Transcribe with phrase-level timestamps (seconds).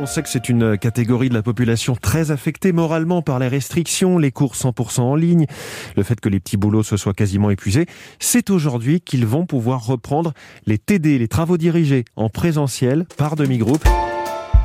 [0.00, 4.16] On sait que c'est une catégorie de la population très affectée moralement par les restrictions,
[4.16, 5.46] les cours 100% en ligne,
[5.96, 7.86] le fait que les petits boulots se soient quasiment épuisés.
[8.20, 10.34] C'est aujourd'hui qu'ils vont pouvoir reprendre
[10.66, 13.84] les TD, les travaux dirigés en présentiel par demi-groupe.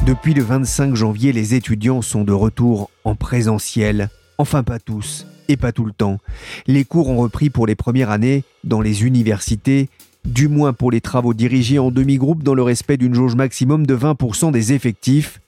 [0.05, 4.09] Depuis le 25 janvier, les étudiants sont de retour en présentiel.
[4.37, 6.19] Enfin pas tous et pas tout le temps.
[6.67, 9.89] Les cours ont repris pour les premières années dans les universités
[10.25, 13.95] du moins pour les travaux dirigés en demi-groupe dans le respect d'une jauge maximum de
[13.95, 15.41] 20% des effectifs.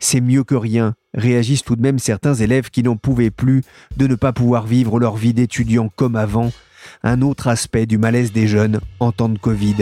[0.00, 3.62] C'est mieux que rien, réagissent tout de même certains élèves qui n'en pouvaient plus
[3.96, 6.52] de ne pas pouvoir vivre leur vie d'étudiant comme avant,
[7.02, 9.76] un autre aspect du malaise des jeunes en temps de Covid.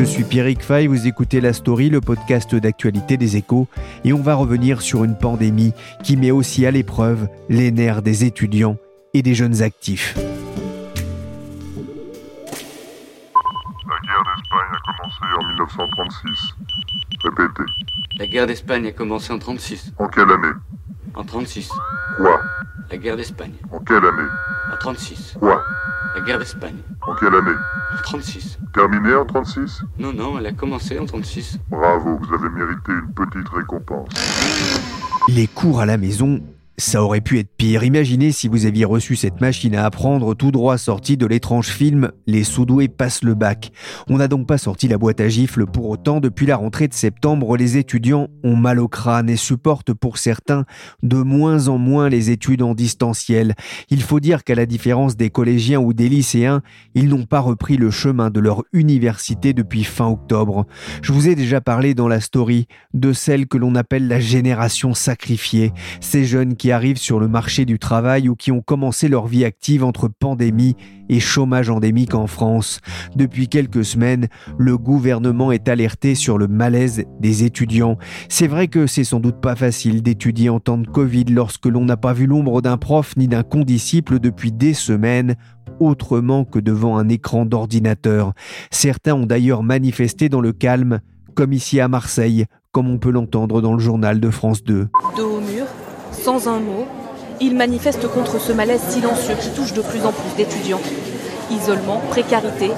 [0.00, 3.68] Je suis Pierrick Fay, vous écoutez La Story, le podcast d'actualité des échos,
[4.02, 8.24] et on va revenir sur une pandémie qui met aussi à l'épreuve les nerfs des
[8.24, 8.78] étudiants
[9.12, 10.16] et des jeunes actifs.
[10.16, 10.22] La
[14.06, 16.54] guerre d'Espagne a commencé en 1936.
[17.22, 17.66] Répétez.
[18.18, 19.92] La guerre d'Espagne a commencé en 36.
[19.98, 20.54] En quelle année?
[21.14, 21.70] En 36.
[22.16, 22.40] Quoi
[22.90, 23.52] La guerre d'Espagne.
[23.72, 24.28] En quelle année
[24.72, 25.36] En 36.
[25.38, 25.62] Quoi
[26.14, 26.76] La guerre d'Espagne.
[27.02, 27.56] En quelle année
[27.92, 28.58] En 36.
[28.72, 31.58] Terminée en 36 Non, non, elle a commencé en 36.
[31.70, 34.08] Bravo, vous avez mérité une petite récompense.
[35.28, 36.40] Les cours à la maison
[36.80, 37.84] ça aurait pu être pire.
[37.84, 42.10] Imaginez si vous aviez reçu cette machine à apprendre tout droit sortie de l'étrange film
[42.26, 43.70] Les sous-doués passent le bac.
[44.08, 46.20] On n'a donc pas sorti la boîte à gifles pour autant.
[46.20, 50.64] Depuis la rentrée de septembre, les étudiants ont mal au crâne et supportent pour certains
[51.02, 53.54] de moins en moins les études en distanciel.
[53.90, 56.62] Il faut dire qu'à la différence des collégiens ou des lycéens,
[56.94, 60.66] ils n'ont pas repris le chemin de leur université depuis fin octobre.
[61.02, 64.94] Je vous ai déjà parlé dans la story de celle que l'on appelle la génération
[64.94, 65.72] sacrifiée.
[66.00, 69.44] Ces jeunes qui arrivent sur le marché du travail ou qui ont commencé leur vie
[69.44, 70.76] active entre pandémie
[71.08, 72.80] et chômage endémique en France.
[73.16, 77.98] Depuis quelques semaines, le gouvernement est alerté sur le malaise des étudiants.
[78.28, 81.84] C'est vrai que c'est sans doute pas facile d'étudier en temps de Covid lorsque l'on
[81.84, 85.36] n'a pas vu l'ombre d'un prof ni d'un condisciple depuis des semaines
[85.80, 88.32] autrement que devant un écran d'ordinateur.
[88.70, 91.00] Certains ont d'ailleurs manifesté dans le calme,
[91.34, 94.88] comme ici à Marseille, comme on peut l'entendre dans le journal de France 2.
[95.16, 95.39] Dos au mur,
[96.22, 96.86] sans un mot,
[97.40, 100.80] il manifeste contre ce malaise silencieux qui touche de plus en plus d'étudiants.
[101.50, 102.70] Isolement, précarité,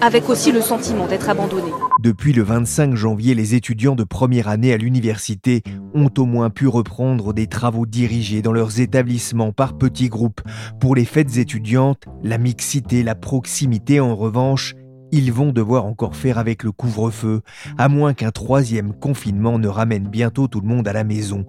[0.00, 1.70] avec aussi le sentiment d'être abandonné.
[2.02, 5.62] Depuis le 25 janvier, les étudiants de première année à l'université
[5.94, 10.42] ont au moins pu reprendre des travaux dirigés dans leurs établissements par petits groupes.
[10.80, 14.74] Pour les fêtes étudiantes, la mixité, la proximité en revanche
[15.12, 17.42] ils vont devoir encore faire avec le couvre-feu,
[17.78, 21.46] à moins qu'un troisième confinement ne ramène bientôt tout le monde à la maison.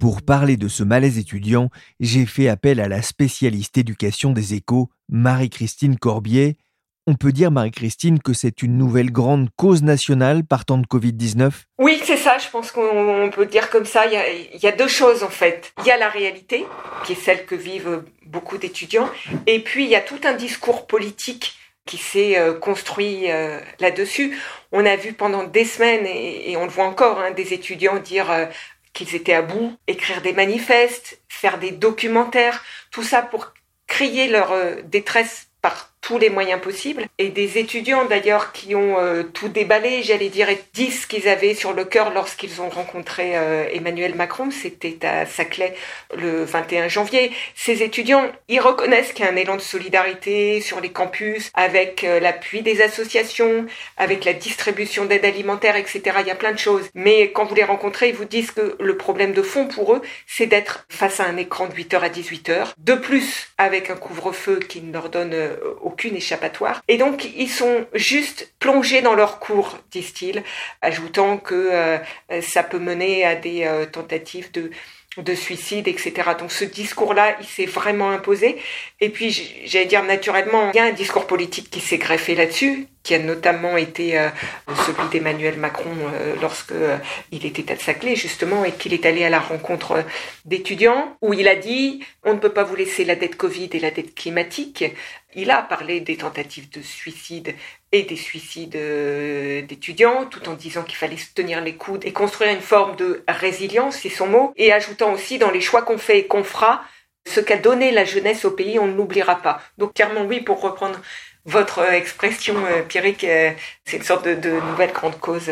[0.00, 4.90] Pour parler de ce malaise étudiant, j'ai fait appel à la spécialiste éducation des échos,
[5.08, 6.56] Marie-Christine Corbier.
[7.06, 12.00] On peut dire, Marie-Christine, que c'est une nouvelle grande cause nationale partant de Covid-19 Oui,
[12.04, 14.06] c'est ça, je pense qu'on peut dire comme ça.
[14.06, 15.72] Il y, a, il y, a, deux choses en fait.
[15.80, 16.64] Il y a la réalité,
[17.04, 19.08] qui est celle que vivent beaucoup d'étudiants,
[19.48, 21.56] et puis il y a tout un discours politique
[21.86, 24.38] qui s'est euh, construit euh, là-dessus.
[24.70, 28.30] On a vu pendant des semaines, et, on le voit encore, hein, des étudiants dire
[28.30, 28.46] euh,
[28.92, 33.52] qu'ils étaient à bout, écrire des manifestes, faire des documentaires, tout ça pour
[33.86, 34.54] crier leur
[34.84, 37.06] détresse par tous les moyens possibles.
[37.18, 41.54] Et des étudiants d'ailleurs qui ont euh, tout déballé, j'allais dire, dit ce qu'ils avaient
[41.54, 44.50] sur le cœur lorsqu'ils ont rencontré euh, Emmanuel Macron.
[44.50, 45.74] C'était à Saclay
[46.14, 47.30] le 21 janvier.
[47.54, 52.02] Ces étudiants, ils reconnaissent qu'il y a un élan de solidarité sur les campus, avec
[52.02, 53.66] euh, l'appui des associations,
[53.96, 56.02] avec la distribution d'aide alimentaire, etc.
[56.20, 56.90] Il y a plein de choses.
[56.94, 60.02] Mais quand vous les rencontrez, ils vous disent que le problème de fond pour eux,
[60.26, 62.72] c'est d'être face à un écran de 8h à 18h.
[62.78, 65.32] De plus, avec un couvre-feu qui ne leur donne
[65.92, 66.82] aucune échappatoire.
[66.88, 70.42] Et donc, ils sont juste plongés dans leur cours, disent-ils,
[70.80, 71.98] ajoutant que euh,
[72.40, 74.70] ça peut mener à des euh, tentatives de
[75.18, 76.30] de suicide, etc.
[76.38, 78.56] Donc ce discours-là, il s'est vraiment imposé.
[78.98, 79.30] Et puis,
[79.66, 83.18] j'allais dire naturellement, il y a un discours politique qui s'est greffé là-dessus, qui a
[83.18, 84.28] notamment été euh,
[84.68, 86.98] celui d'Emmanuel Macron euh, lorsque euh,
[87.30, 90.04] il était à Saclay justement et qu'il est allé à la rencontre
[90.44, 93.80] d'étudiants où il a dit on ne peut pas vous laisser la dette Covid et
[93.80, 94.84] la dette climatique.
[95.34, 97.54] Il a parlé des tentatives de suicide
[97.90, 98.76] et des suicides
[99.66, 103.24] d'étudiants, tout en disant qu'il fallait se tenir les coudes et construire une forme de
[103.26, 106.84] résilience, c'est son mot, et ajoutant aussi dans les choix qu'on fait et qu'on fera,
[107.26, 109.62] ce qu'a donné la jeunesse au pays, on ne l'oubliera pas.
[109.78, 111.00] Donc clairement oui, pour reprendre
[111.44, 113.50] votre euh, expression, euh, Pierrick, euh,
[113.84, 115.50] c'est une sorte de, nouvelle grande cause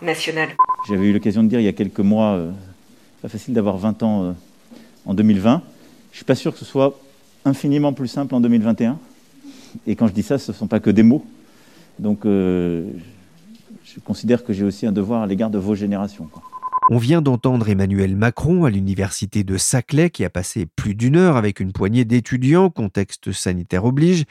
[0.00, 0.48] nationale.
[0.88, 2.40] J'avais eu l'occasion de dire il y a quelques mois,
[3.22, 4.34] pas facile d'avoir 20 ans
[5.04, 5.62] en 2020.
[6.12, 6.98] Je suis pas sûr que ce soit
[7.44, 8.98] infiniment plus simple en 2021.
[9.86, 11.24] Et quand je dis ça, ce ne sont pas que des mots.
[11.98, 12.84] Donc, je
[14.04, 16.28] considère que j'ai aussi un devoir à l'égard de vos générations.
[16.88, 21.36] On vient d'entendre Emmanuel Macron à l'université de Saclay qui a passé plus d'une heure
[21.36, 24.22] avec une poignée d'étudiants, contexte sanitaire oblige.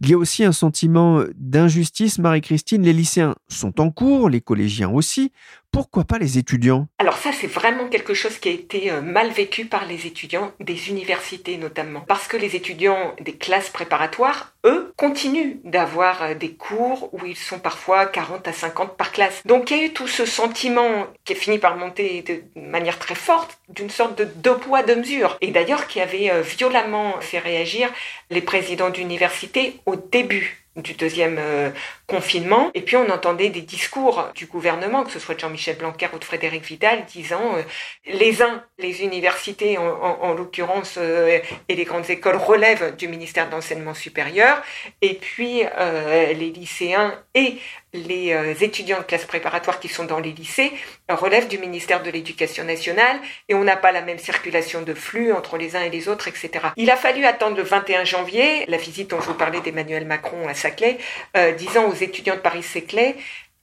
[0.00, 2.82] Il y a aussi un sentiment d'injustice, Marie-Christine.
[2.82, 5.32] Les lycéens sont en cours, les collégiens aussi.
[5.78, 6.88] Pourquoi pas les étudiants?
[6.98, 10.50] Alors ça, c'est vraiment quelque chose qui a été euh, mal vécu par les étudiants
[10.58, 12.00] des universités notamment.
[12.00, 17.36] Parce que les étudiants des classes préparatoires, eux, continuent d'avoir euh, des cours où ils
[17.36, 19.40] sont parfois 40 à 50 par classe.
[19.46, 22.98] Donc il y a eu tout ce sentiment qui a fini par monter de manière
[22.98, 25.36] très forte d'une sorte de deux poids, deux mesures.
[25.40, 27.90] Et d'ailleurs qui avait euh, violemment fait réagir
[28.30, 31.70] les présidents d'université au début du deuxième euh,
[32.06, 32.70] confinement.
[32.72, 36.18] Et puis on entendait des discours du gouvernement, que ce soit de Jean-Michel Blanquer ou
[36.20, 37.62] de Frédéric Vidal, disant euh,
[38.06, 43.52] les uns, les universités en, en, l'occurrence et les grandes écoles relèvent du ministère de
[43.52, 44.62] l'enseignement supérieur,
[45.02, 47.58] et puis les lycéens et
[47.94, 50.72] les étudiants de classe préparatoire qui sont dans les lycées
[51.08, 53.18] relèvent du ministère de l'Éducation nationale
[53.48, 56.28] et on n'a pas la même circulation de flux entre les uns et les autres,
[56.28, 56.50] etc.
[56.76, 60.48] Il a fallu attendre le 21 janvier, la visite dont je vous parlais d'Emmanuel Macron
[60.48, 60.98] à Saclay,
[61.36, 63.16] euh, disant aux étudiants de Paris-Saclay,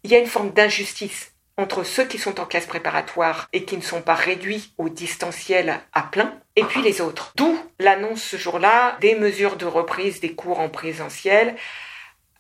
[0.04, 3.78] il y a une forme d'injustice entre ceux qui sont en classe préparatoire et qui
[3.78, 7.32] ne sont pas réduits au distanciel à plein, et puis les autres.
[7.36, 11.56] D'où l'annonce ce jour-là des mesures de reprise des cours en présentiel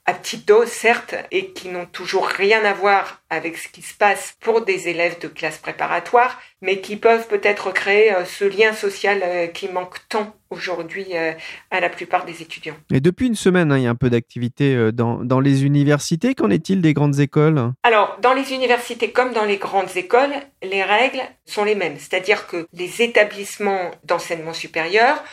[0.07, 3.94] à petite dose, certes, et qui n'ont toujours rien à voir avec ce qui se
[3.96, 8.74] passe pour des élèves de classe préparatoire, mais qui peuvent peut-être créer euh, ce lien
[8.74, 11.31] social euh, qui manque tant aujourd'hui euh,
[11.72, 12.75] à la plupart des étudiants.
[12.94, 16.36] Et depuis une semaine, hein, il y a un peu d'activité dans, dans, les universités.
[16.36, 17.72] Qu'en est-il des grandes écoles?
[17.81, 21.98] Alors, dans les universités comme dans les grandes écoles, les règles sont les mêmes.
[21.98, 25.24] C'est-à-dire que les établissements d'enseignement supérieur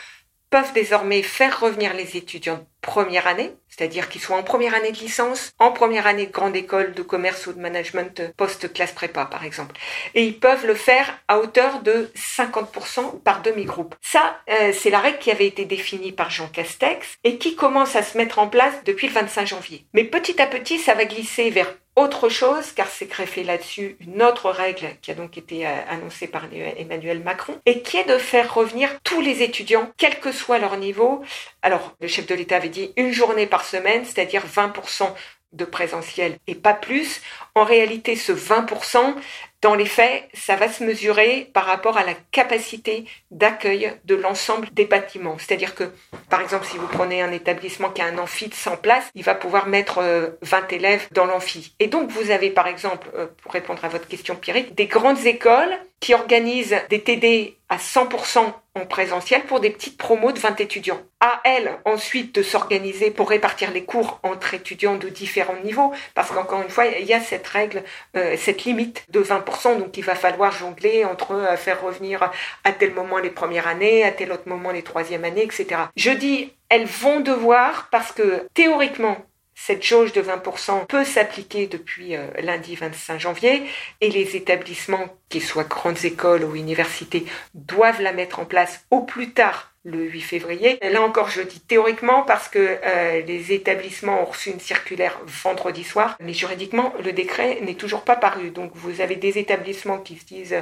[0.52, 4.92] peuvent désormais faire revenir les étudiants de première année, c'est-à-dire qu'ils soient en première année
[4.92, 9.24] de licence, en première année de grande école de commerce ou de management post-classe prépa,
[9.24, 9.74] par exemple.
[10.14, 13.94] Et ils peuvent le faire à hauteur de 50% par demi-groupe.
[14.02, 17.96] Ça, euh, c'est la règle qui avait été définie par Jean Castex et qui commence
[17.96, 19.86] à se mettre en place depuis le 25 janvier.
[19.94, 24.22] Mais petit à petit, ça va glisser vers autre chose, car c'est greffé là-dessus une
[24.22, 28.18] autre règle qui a donc été euh, annoncée par Emmanuel Macron, et qui est de
[28.18, 31.22] faire revenir tous les étudiants, quel que soit leur niveau.
[31.60, 35.12] Alors, le chef de l'État avait dit une journée par semaine, c'est-à-dire 20%
[35.52, 37.20] de présentiel et pas plus.
[37.54, 39.14] En réalité, ce 20%,
[39.62, 44.68] dans les faits, ça va se mesurer par rapport à la capacité d'accueil de l'ensemble
[44.72, 45.36] des bâtiments.
[45.38, 45.84] C'est-à-dire que,
[46.28, 49.22] par exemple, si vous prenez un établissement qui a un amphi de 100 places, il
[49.22, 51.74] va pouvoir mettre 20 euh, élèves dans l'amphi.
[51.78, 55.24] Et donc, vous avez, par exemple, euh, pour répondre à votre question, Pierrick, des grandes
[55.26, 58.40] écoles qui organisent des TD à 100%
[58.74, 61.00] en présentiel pour des petites promos de 20 étudiants.
[61.20, 66.30] À elles, ensuite, de s'organiser pour répartir les cours entre étudiants de différents niveaux, parce
[66.30, 67.84] qu'encore une fois, il y a cette règle,
[68.16, 72.32] euh, cette limite de 20%, donc il va falloir jongler entre euh, faire revenir
[72.64, 75.82] à tel moment les premières années, à tel autre moment les troisièmes années, etc.
[75.94, 79.18] Je dis, elles vont devoir, parce que théoriquement,
[79.64, 83.62] cette jauge de 20% peut s'appliquer depuis euh, lundi 25 janvier
[84.00, 89.02] et les établissements, qu'ils soient grandes écoles ou universités, doivent la mettre en place au
[89.02, 90.78] plus tard le 8 février.
[90.82, 95.84] Là encore, je dis théoriquement parce que euh, les établissements ont reçu une circulaire vendredi
[95.84, 98.50] soir, mais juridiquement, le décret n'est toujours pas paru.
[98.50, 100.56] Donc vous avez des établissements qui se disent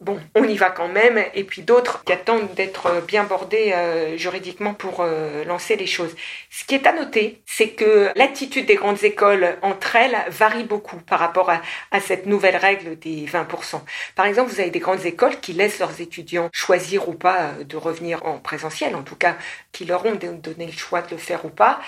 [0.00, 4.16] bon, on y va quand même, et puis d'autres qui attendent d'être bien bordés euh,
[4.16, 6.14] juridiquement pour euh, lancer les choses.
[6.50, 10.98] Ce qui est à noter, c'est que l'attitude des grandes écoles entre elles varie beaucoup
[10.98, 11.60] par rapport à,
[12.00, 13.80] cette nouvelle règle des 20%.
[14.14, 17.76] Par exemple, vous avez des grandes écoles qui laissent leurs étudiants choisir ou pas de
[17.76, 19.36] revenir en présentiel, en tout cas
[19.72, 21.80] qui leur ont donné le choix de le faire ou pas,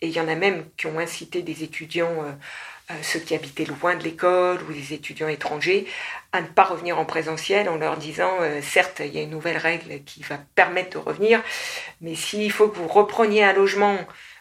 [0.00, 2.32] et il y en a même qui ont incité des étudiants euh, euh,
[3.02, 5.86] ceux qui habitaient loin de l'école ou les étudiants étrangers
[6.32, 9.30] à ne pas revenir en présentiel en leur disant euh, certes il y a une
[9.30, 11.42] nouvelle règle qui va permettre de revenir
[12.00, 13.98] mais s'il faut que vous repreniez un logement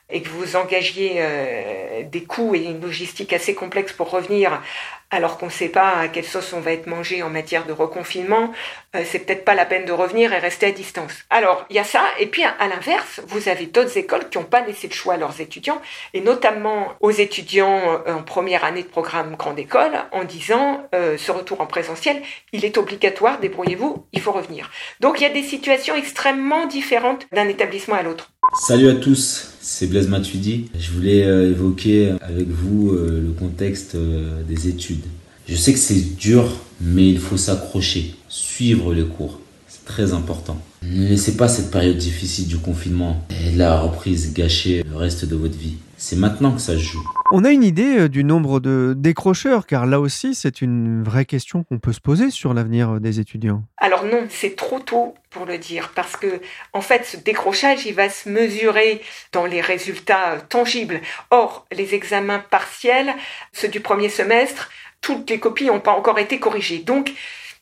[0.09, 4.61] et que vous engagiez euh, des coûts et une logistique assez complexe pour revenir
[5.09, 7.71] alors qu'on ne sait pas à quelle sauce on va être mangé en matière de
[7.71, 8.51] reconfinement,
[8.95, 11.13] euh, c'est peut-être pas la peine de revenir et rester à distance.
[11.29, 14.43] Alors, il y a ça, et puis à, l'inverse, vous avez d'autres écoles qui n'ont
[14.43, 15.81] pas laissé le choix à leurs étudiants,
[16.13, 21.17] et notamment aux étudiants euh, en première année de programme grande école, en disant euh,
[21.17, 22.21] ce retour en présentiel,
[22.51, 24.69] il est obligatoire, débrouillez-vous, il faut revenir.
[24.99, 28.31] Donc il y a des situations extrêmement différentes d'un établissement à l'autre.
[28.65, 30.69] Salut à tous, c'est Blaise Matuidi.
[30.77, 35.03] Je voulais évoquer avec vous le contexte des études.
[35.47, 36.51] Je sais que c'est dur,
[36.81, 39.39] mais il faut s'accrocher, suivre les cours.
[39.69, 40.57] C'est très important.
[40.83, 45.23] Ne laissez pas cette période difficile du confinement et de la reprise gâcher le reste
[45.23, 45.77] de votre vie.
[45.95, 47.09] C'est maintenant que ça se joue.
[47.31, 51.25] On a une idée euh, du nombre de décrocheurs, car là aussi, c'est une vraie
[51.25, 53.63] question qu'on peut se poser sur l'avenir euh, des étudiants.
[53.77, 56.39] Alors non, c'est trop tôt pour le dire, parce que
[56.73, 59.01] en fait, ce décrochage, il va se mesurer
[59.33, 61.01] dans les résultats euh, tangibles.
[61.31, 63.13] Or, les examens partiels,
[63.51, 64.69] ceux du premier semestre,
[65.01, 66.79] toutes les copies n'ont pas encore été corrigées.
[66.79, 67.11] Donc,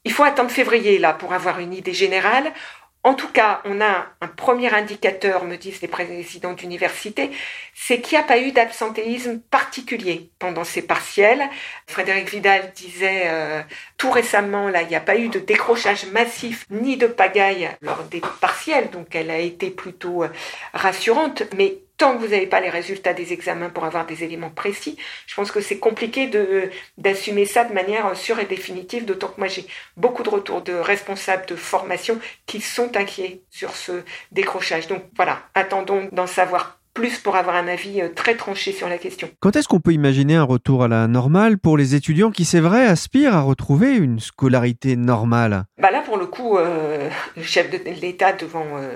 [0.04, 2.52] il faut attendre février là pour avoir une idée générale.
[3.06, 7.30] En tout cas, on a un premier indicateur, me disent les présidents d'université,
[7.76, 11.48] c'est qu'il n'y a pas eu d'absentéisme particulier pendant ces partiels.
[11.86, 13.62] Frédéric Vidal disait euh,
[13.98, 18.04] tout récemment, là, il n'y a pas eu de décrochage massif ni de pagaille lors
[18.06, 20.30] des partiels, donc elle a été plutôt euh,
[20.74, 21.44] rassurante.
[21.56, 24.98] Mais tant que vous n'avez pas les résultats des examens pour avoir des éléments précis,
[25.28, 26.30] je pense que c'est compliqué
[26.98, 29.66] d'assumer ça de manière sûre et définitive, d'autant que moi j'ai
[29.98, 34.88] beaucoup de retours de responsables de formation qui sont inquiets sur ce décrochage.
[34.88, 38.98] Donc voilà, attendons d'en savoir plus pour avoir un avis euh, très tranché sur la
[38.98, 39.30] question.
[39.42, 42.62] Quand est-ce qu'on peut imaginer un retour à la normale pour les étudiants qui, c'est
[42.62, 45.66] vrai, aspirent à retrouver une scolarité normale?
[45.78, 48.96] Bah Là, pour le coup, euh, le chef de l'État devant euh,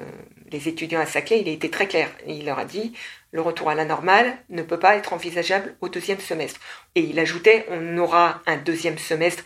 [0.52, 2.10] les étudiants à Saclay, il a été très clair.
[2.28, 2.94] Il leur a dit
[3.32, 6.60] le retour à la normale ne peut pas être envisageable au deuxième semestre.
[6.96, 9.44] Et il ajoutait on aura un deuxième semestre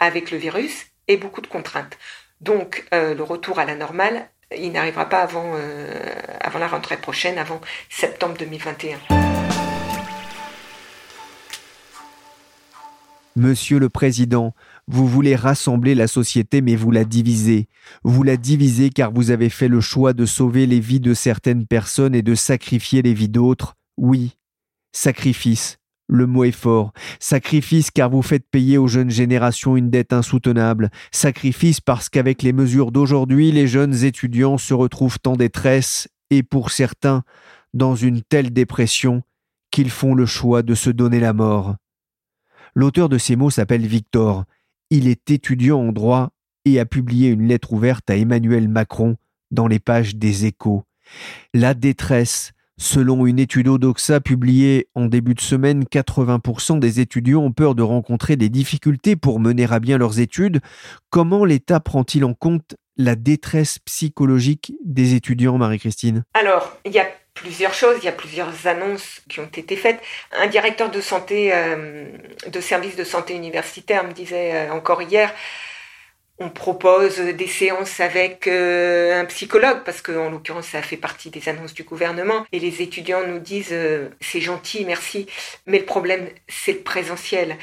[0.00, 1.98] avec le virus et beaucoup de contraintes.
[2.40, 5.90] Donc euh, le retour à la normale, il n'arrivera pas avant, euh,
[6.40, 8.98] avant la rentrée prochaine, avant septembre 2021.
[13.36, 14.54] Monsieur le Président,
[14.88, 17.68] vous voulez rassembler la société, mais vous la divisez.
[18.04, 21.66] Vous la divisez car vous avez fait le choix de sauver les vies de certaines
[21.66, 23.74] personnes et de sacrifier les vies d'autres.
[23.96, 24.36] Oui,
[24.92, 25.78] sacrifice.
[26.08, 26.92] Le mot est fort.
[27.18, 30.90] Sacrifice car vous faites payer aux jeunes générations une dette insoutenable.
[31.10, 36.70] Sacrifice parce qu'avec les mesures d'aujourd'hui, les jeunes étudiants se retrouvent en détresse et pour
[36.70, 37.24] certains
[37.74, 39.22] dans une telle dépression
[39.72, 41.74] qu'ils font le choix de se donner la mort.
[42.74, 44.44] L'auteur de ces mots s'appelle Victor.
[44.90, 46.30] Il est étudiant en droit
[46.64, 49.16] et a publié une lettre ouverte à Emmanuel Macron
[49.50, 50.84] dans les pages des échos.
[51.54, 52.52] La détresse.
[52.78, 57.82] Selon une étude Odoxa publiée en début de semaine, 80% des étudiants ont peur de
[57.82, 60.60] rencontrer des difficultés pour mener à bien leurs études.
[61.08, 66.24] Comment l'État prend-il en compte la détresse psychologique des étudiants, Marie-Christine?
[66.34, 70.00] Alors, il y a plusieurs choses, il y a plusieurs annonces qui ont été faites.
[70.32, 72.06] Un directeur de santé, euh,
[72.48, 75.32] de service de santé universitaire me disait euh, encore hier,
[76.38, 81.30] on propose des séances avec euh, un psychologue parce que en l'occurrence ça fait partie
[81.30, 83.74] des annonces du gouvernement et les étudiants nous disent
[84.20, 85.26] c'est gentil merci
[85.64, 87.56] mais le problème c'est le présentiel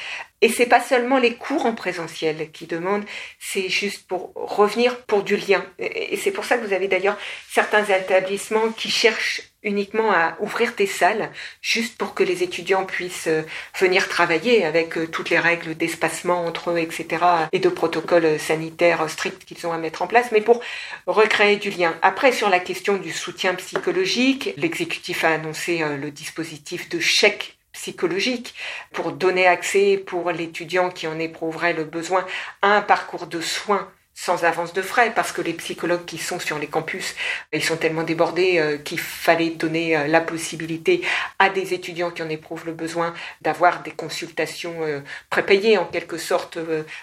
[0.43, 3.05] et c'est pas seulement les cours en présentiel qui demandent,
[3.39, 5.65] c'est juste pour revenir pour du lien.
[5.79, 7.17] Et c'est pour ça que vous avez d'ailleurs
[7.49, 13.27] certains établissements qui cherchent uniquement à ouvrir des salles juste pour que les étudiants puissent
[13.27, 13.43] euh,
[13.79, 17.23] venir travailler avec euh, toutes les règles d'espacement entre eux, etc.
[17.51, 20.61] et de protocoles sanitaires stricts qu'ils ont à mettre en place, mais pour
[21.07, 21.95] recréer du lien.
[22.01, 27.57] Après, sur la question du soutien psychologique, l'exécutif a annoncé euh, le dispositif de chèque
[27.73, 28.53] psychologique
[28.91, 32.25] pour donner accès pour l'étudiant qui en éprouverait le besoin
[32.61, 36.39] à un parcours de soins sans avance de frais parce que les psychologues qui sont
[36.39, 37.15] sur les campus,
[37.51, 41.01] ils sont tellement débordés euh, qu'il fallait donner euh, la possibilité
[41.39, 46.17] à des étudiants qui en éprouvent le besoin d'avoir des consultations euh, prépayées en quelque
[46.17, 46.57] sorte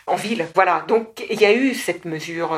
[0.06, 0.46] en ville.
[0.54, 2.56] Voilà, donc il y a eu cette mesure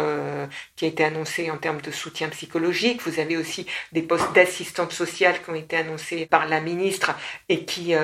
[0.77, 3.03] qui a été annoncée en termes de soutien psychologique.
[3.07, 7.15] Vous avez aussi des postes d'assistante sociale qui ont été annoncés par la ministre
[7.49, 7.95] et qui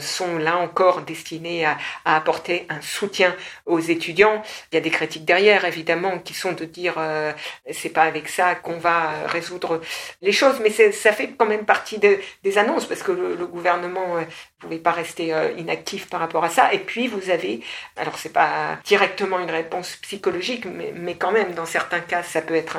[0.00, 3.34] sont là encore destinés à, à apporter un soutien
[3.66, 4.42] aux étudiants.
[4.70, 7.32] Il y a des critiques derrière évidemment qui sont de dire euh,
[7.70, 9.80] c'est pas avec ça qu'on va résoudre
[10.20, 14.24] les choses, mais ça fait quand même partie des annonces parce que le, gouvernement ne
[14.58, 16.72] pouvait pas rester inactif par rapport à ça.
[16.72, 17.60] Et puis vous avez,
[17.96, 22.40] alors c'est pas directement une réponse psychologique, mais, mais, quand même dans certains cas ça
[22.40, 22.76] peut être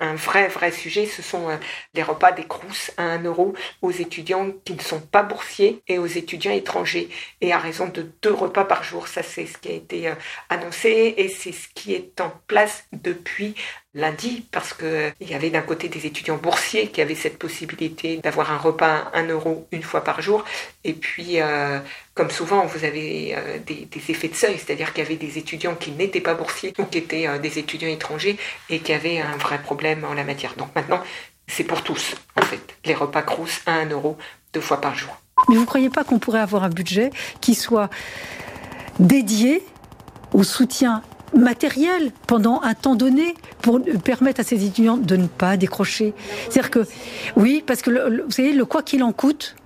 [0.00, 1.06] un, vrai vrai sujet.
[1.06, 1.48] Ce sont
[1.94, 5.98] les repas des Crous à 1 euro aux étudiants qui ne sont pas boursiers et
[5.98, 7.08] aux étudiants étrangers
[7.40, 9.08] et à raison de deux repas par jour.
[9.08, 10.12] Ça c'est ce qui a été
[10.48, 13.54] annoncé et c'est ce qui est en place depuis
[13.94, 18.18] lundi parce que il y avait d'un côté des étudiants boursiers qui avaient cette possibilité
[18.18, 20.44] d'avoir un repas à 1 euro une fois par jour.
[20.82, 21.78] Et puis euh,
[22.14, 25.74] comme souvent vous avez euh, des, effets de seuil c'est-à-dire qu'il y avait des étudiants
[25.74, 28.36] qui n'étaient pas boursiers ou qui étaient euh, des étudiants étrangers
[28.68, 30.54] et qui avaient un vrai problème en la matière.
[30.56, 31.02] Donc maintenant
[31.46, 34.18] c'est pour tous en fait les repas crous à 1 euro
[34.52, 35.16] deux fois par jour.
[35.48, 37.10] Mais vous ne croyez pas qu'on pourrait avoir un budget
[37.40, 37.90] qui soit
[38.98, 39.62] dédié
[40.32, 41.02] au soutien
[41.34, 46.14] matériel pendant un temps donné pour permettre à ces étudiants de ne pas décrocher.
[46.48, 46.86] C'est-à-dire que,
[47.36, 49.56] oui, parce que vous savez, le quoi qu'il en coûte,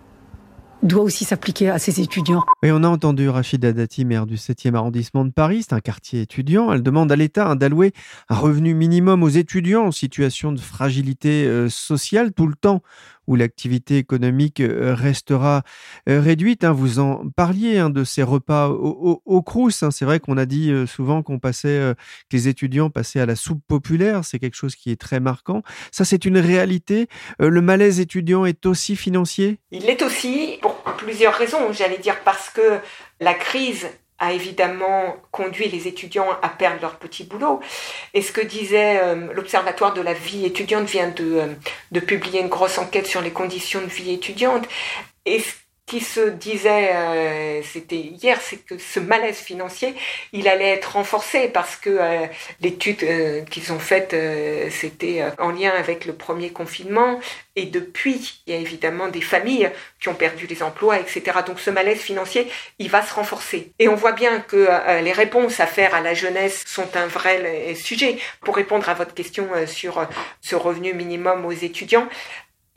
[0.82, 2.44] doit aussi s'appliquer à ces étudiants.
[2.62, 6.22] Et on a entendu Rachida Dati, maire du 7e arrondissement de Paris, c'est un quartier
[6.22, 6.72] étudiant.
[6.72, 7.92] Elle demande à l'État d'allouer
[8.28, 12.82] un revenu minimum aux étudiants en situation de fragilité euh, sociale tout le temps
[13.28, 15.62] où l'activité économique euh, restera
[16.08, 16.64] euh, réduite.
[16.64, 16.72] Hein.
[16.72, 19.44] Vous en parliez hein, de ces repas au, au.
[19.82, 19.90] Hein.
[19.92, 21.94] C'est vrai qu'on a dit souvent qu'on passait,
[22.30, 24.24] que les étudiants passaient à la soupe populaire.
[24.24, 25.62] C'est quelque chose qui est très marquant.
[25.92, 27.08] Ça, c'est une réalité.
[27.38, 29.58] Le malaise étudiant est aussi financier?
[29.70, 31.72] Il l'est aussi pour plusieurs raisons.
[31.72, 32.78] J'allais dire parce que
[33.20, 33.86] la crise
[34.18, 37.60] a évidemment conduit les étudiants à perdre leur petit boulot.
[38.14, 41.46] Et ce que disait euh, l'Observatoire de la vie étudiante vient de, euh,
[41.92, 44.66] de publier une grosse enquête sur les conditions de vie étudiante.
[45.88, 49.94] Qui se disait, euh, c'était hier, c'est que ce malaise financier,
[50.32, 52.26] il allait être renforcé parce que euh,
[52.60, 54.14] l'étude euh, qu'ils ont faite,
[54.70, 57.18] c'était en lien avec le premier confinement.
[57.56, 61.38] Et depuis, il y a évidemment des familles qui ont perdu les emplois, etc.
[61.46, 62.46] Donc ce malaise financier,
[62.78, 63.72] il va se renforcer.
[63.78, 64.68] Et on voit bien que
[65.02, 68.18] les réponses à faire à la jeunesse sont un vrai sujet.
[68.42, 70.06] Pour répondre à votre question sur
[70.40, 72.08] ce revenu minimum aux étudiants,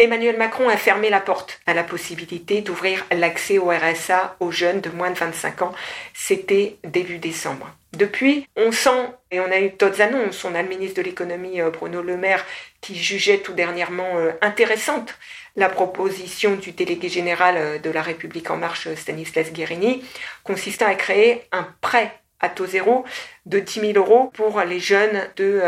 [0.01, 4.81] Emmanuel Macron a fermé la porte à la possibilité d'ouvrir l'accès au RSA aux jeunes
[4.81, 5.73] de moins de 25 ans.
[6.15, 7.69] C'était début décembre.
[7.93, 11.61] Depuis, on sent, et on a eu d'autres annonces, on a le ministre de l'économie
[11.61, 12.43] euh, Bruno Le Maire
[12.81, 15.13] qui jugeait tout dernièrement euh, intéressante
[15.55, 20.03] la proposition du délégué général euh, de la République en marche Stanislas Guérini
[20.43, 23.05] consistant à créer un prêt à taux zéro
[23.45, 25.61] de 10 000 euros pour les jeunes de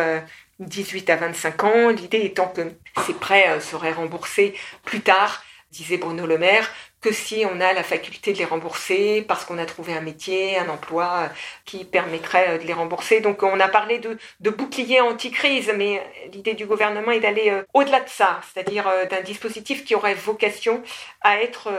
[0.60, 2.62] 18 à 25 ans, l'idée étant que
[3.06, 6.70] ces prêts euh, seraient remboursés plus tard, disait Bruno Le Maire,
[7.02, 10.58] que si on a la faculté de les rembourser parce qu'on a trouvé un métier,
[10.58, 11.28] un emploi euh,
[11.66, 13.22] qui permettrait euh, de les rembourser.
[13.22, 18.02] Donc on a parlé de, de bouclier anti-crise, mais l'idée du gouvernement est d'aller au-delà
[18.02, 20.84] de ça, c'est-à-dire d'un dispositif qui aurait vocation
[21.22, 21.70] à être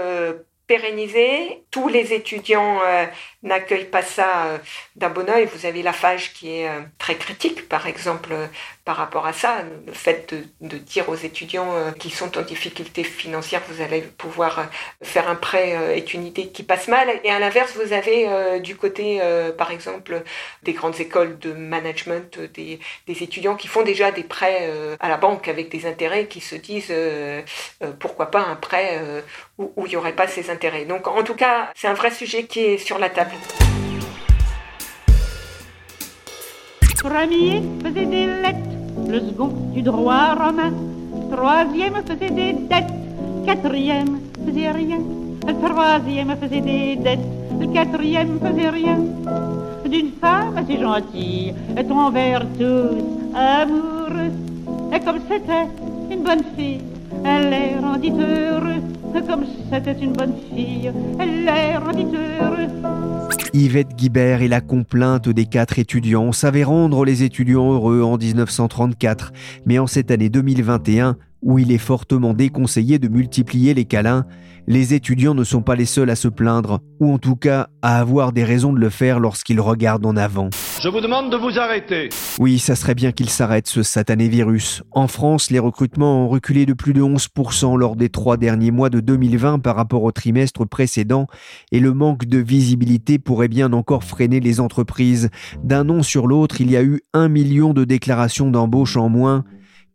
[0.67, 1.65] pérennisé.
[1.71, 3.07] Tous les étudiants euh,
[3.43, 4.59] n'accueillent pas ça euh,
[4.97, 5.47] d'un bon oeil.
[5.47, 8.35] Vous avez la FAGE qui est euh, très critique, par exemple,
[8.85, 9.63] par rapport à ça.
[9.87, 14.67] Le fait de, dire aux étudiants qui sont en difficulté financière, vous allez pouvoir
[15.03, 17.09] faire un prêt est une idée qui passe mal.
[17.25, 19.21] Et à l'inverse, vous avez du côté,
[19.57, 20.23] par exemple,
[20.63, 24.71] des grandes écoles de management, des, étudiants qui font déjà des prêts
[25.01, 26.93] à la banque avec des intérêts qui se disent
[27.99, 29.01] pourquoi pas un prêt
[29.59, 30.85] où, il n'y aurait pas ces intérêts.
[30.85, 33.33] Donc en tout cas, c'est un vrai sujet qui est sur la table.
[39.09, 40.73] Le second du droit romain,
[41.31, 42.93] troisième faisait des dettes,
[43.47, 45.01] quatrième faisait rien,
[45.47, 47.29] le troisième faisait des dettes,
[47.61, 48.99] le quatrième faisait rien.
[49.89, 51.55] D'une femme assez gentille,
[51.91, 54.33] envers tous amoureux,
[54.93, 55.69] et comme c'était
[56.11, 56.81] une bonne fille,
[57.25, 58.81] elle les rendit heureux
[59.23, 61.77] comme c'était une bonne fille, elle est
[63.57, 66.25] Yvette Guibert est la complainte des quatre étudiants.
[66.25, 69.33] On savait rendre les étudiants heureux en 1934,
[69.65, 74.27] mais en cette année 2021, où il est fortement déconseillé de multiplier les câlins,
[74.67, 77.99] les étudiants ne sont pas les seuls à se plaindre, ou en tout cas à
[77.99, 80.51] avoir des raisons de le faire lorsqu'ils regardent en avant.
[80.81, 82.09] Je vous demande de vous arrêter.
[82.39, 84.83] Oui, ça serait bien qu'il s'arrête ce satané virus.
[84.91, 88.91] En France, les recrutements ont reculé de plus de 11% lors des trois derniers mois
[88.91, 91.27] de 2020 par rapport au trimestre précédent,
[91.73, 95.31] et le manque de visibilité pourrait bien encore freiner les entreprises.
[95.63, 99.45] D'un an sur l'autre, il y a eu un million de déclarations d'embauche en moins.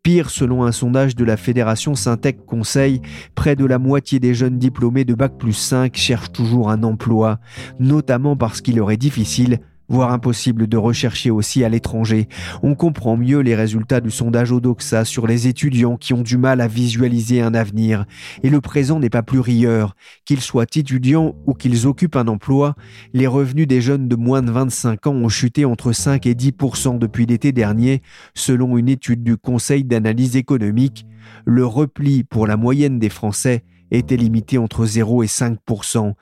[0.09, 2.99] Pire, selon un sondage de la Fédération Syntec Conseil,
[3.35, 7.37] près de la moitié des jeunes diplômés de Bac plus 5 cherchent toujours un emploi,
[7.79, 12.27] notamment parce qu'il leur est difficile voire impossible de rechercher aussi à l'étranger.
[12.63, 16.61] On comprend mieux les résultats du sondage Odoxa sur les étudiants qui ont du mal
[16.61, 18.05] à visualiser un avenir.
[18.43, 19.95] Et le présent n'est pas plus rieur.
[20.25, 22.75] Qu'ils soient étudiants ou qu'ils occupent un emploi,
[23.13, 26.53] les revenus des jeunes de moins de 25 ans ont chuté entre 5 et 10
[26.99, 28.01] depuis l'été dernier,
[28.35, 31.05] selon une étude du Conseil d'analyse économique.
[31.45, 36.13] Le repli pour la moyenne des Français était limité entre 0 et 5%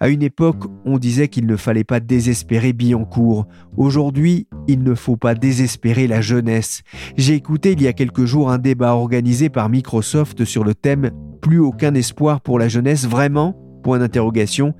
[0.00, 3.46] À une époque, on disait qu'il ne fallait pas désespérer Billancourt.
[3.76, 6.82] Aujourd'hui, il ne faut pas désespérer la jeunesse.
[7.16, 11.10] J'ai écouté il y a quelques jours un débat organisé par Microsoft sur le thème
[11.40, 13.56] Plus aucun espoir pour la jeunesse, vraiment?
[13.82, 14.74] Point d'interrogation.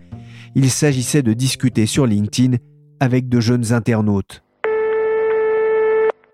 [0.54, 2.56] Il s'agissait de discuter sur LinkedIn
[3.00, 4.43] avec de jeunes internautes.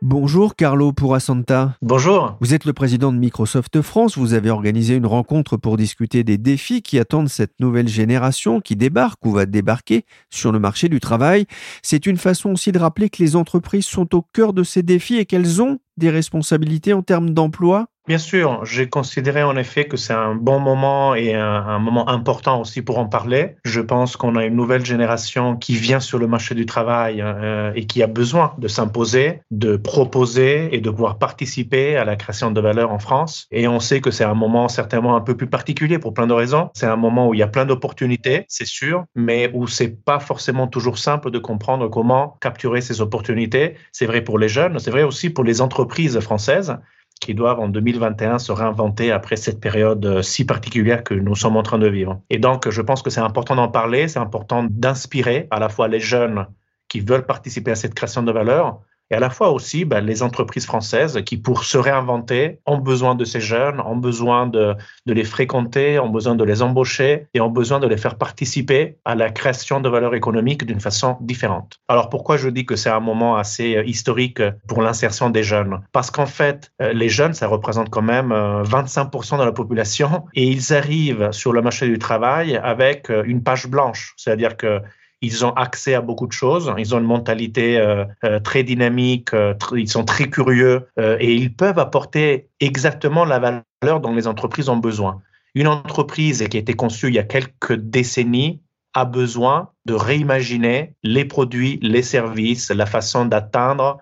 [0.02, 1.76] Bonjour Carlo Purasanta.
[1.82, 2.38] Bonjour.
[2.40, 4.16] Vous êtes le président de Microsoft France.
[4.16, 8.76] Vous avez organisé une rencontre pour discuter des défis qui attendent cette nouvelle génération qui
[8.76, 11.44] débarque ou va débarquer sur le marché du travail.
[11.82, 15.16] C'est une façon aussi de rappeler que les entreprises sont au cœur de ces défis
[15.16, 19.96] et qu'elles ont des responsabilités en termes d'emploi Bien sûr, j'ai considéré en effet que
[19.96, 23.54] c'est un bon moment et un, moment important aussi pour en parler.
[23.64, 27.70] Je pense qu'on a une nouvelle génération qui vient sur le marché du travail euh,
[27.76, 32.50] et qui a besoin de s'imposer, de proposer et de pouvoir participer à la création
[32.50, 33.46] de valeur en France.
[33.52, 36.34] Et on sait que c'est un moment certainement un peu plus particulier pour plein de
[36.34, 36.70] raisons.
[36.74, 40.18] C'est un moment où il y a plein d'opportunités, c'est sûr, mais où c'est pas
[40.18, 43.76] forcément toujours simple de comprendre comment capturer ces opportunités.
[43.92, 46.76] C'est vrai pour les jeunes, c'est vrai aussi pour les entreprises françaises
[47.20, 51.56] qui doivent en 2021 se réinventer après cette période euh, si particulière que nous sommes
[51.56, 52.20] en train de vivre.
[52.30, 55.86] Et donc, je pense que c'est important d'en parler, c'est important d'inspirer à la fois
[55.86, 56.46] les jeunes
[56.88, 60.22] qui veulent participer à cette création de valeur, et à la fois aussi ben, les
[60.22, 64.74] entreprises françaises qui, pour se réinventer, ont besoin de ces jeunes, ont besoin de,
[65.06, 68.96] de, les fréquenter, ont besoin de les embaucher et ont besoin de les faire participer
[69.04, 71.78] à la création de valeur économique d'une façon différente.
[71.88, 75.80] Alors pourquoi je dis que c'est un moment assez euh, historique pour l'insertion des jeunes?
[75.92, 80.24] Parce qu'en fait, euh, les jeunes, ça représente quand même 25% euh, de la population
[80.34, 84.80] et ils arrivent sur le marché du travail avec une page blanche, c'est-à-dire que
[85.22, 89.34] ils ont accès à beaucoup de choses, ils ont une mentalité euh, euh, très dynamique,
[89.34, 94.68] euh, ils sont très curieux et ils peuvent apporter exactement la valeur dont les entreprises
[94.68, 95.22] ont besoin.
[95.54, 98.62] Une entreprise qui a été conçue il y a quelques décennies
[98.94, 103.98] a besoin de réimaginer les produits, les services, la façon d'atteindre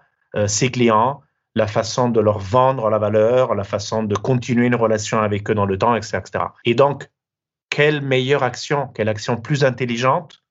[0.46, 1.20] ses clients,
[1.54, 5.54] la façon de leur vendre la valeur, la façon de continuer une relation avec eux
[5.54, 6.22] dans le temps, etc.
[6.64, 7.08] Et donc,
[7.70, 10.42] quelle meilleure action, quelle action plus intelligente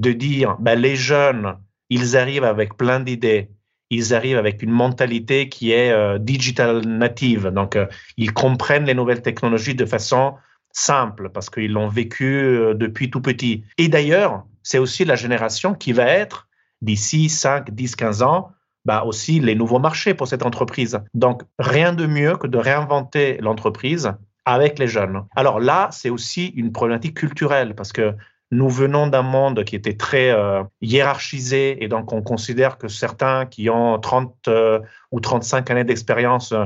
[0.00, 1.56] de dire ben, les jeunes,
[1.90, 3.50] ils arrivent avec plein d'idées,
[3.90, 8.94] ils arrivent avec une mentalité qui est euh, digital native, donc euh, ils comprennent les
[8.94, 10.34] nouvelles technologies de façon
[10.72, 13.64] simple parce qu'ils l'ont vécu euh, depuis tout petit.
[13.78, 16.48] Et d'ailleurs, c'est aussi la génération qui va être
[16.82, 18.50] d'ici 5, 10, 15 ans,
[18.84, 21.00] bah aussi les nouveaux marchés pour cette entreprise.
[21.14, 24.12] Donc, rien de mieux que de réinventer l'entreprise
[24.44, 25.24] avec les jeunes.
[25.34, 28.14] Alors là, c'est aussi une problématique culturelle parce que
[28.50, 33.46] nous venons d'un monde qui était très euh, hiérarchisé et donc on considère que certains
[33.46, 34.80] qui ont 30 euh,
[35.12, 36.64] ou 35 années d'expérience euh,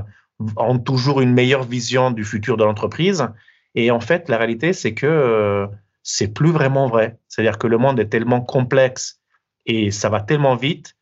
[0.56, 3.26] ont toujours une meilleure vision du futur de l'entreprise.
[3.74, 5.68] Et en fait, la réalité, c'est que
[6.02, 7.18] c'est plus vraiment vrai.
[7.28, 9.20] C'est-à-dire que le monde est tellement complexe
[9.66, 10.96] et ça va tellement vite